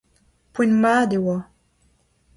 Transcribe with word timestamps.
Poent-mat 0.53 1.11
e 1.17 1.19
oa. 1.33 1.37